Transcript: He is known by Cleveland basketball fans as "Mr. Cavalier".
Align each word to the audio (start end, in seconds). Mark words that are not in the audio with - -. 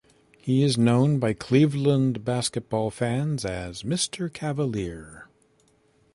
He 0.39 0.63
is 0.63 0.79
known 0.79 1.19
by 1.19 1.33
Cleveland 1.33 2.25
basketball 2.25 2.89
fans 2.89 3.45
as 3.45 3.83
"Mr. 3.83 4.33
Cavalier". 4.33 5.29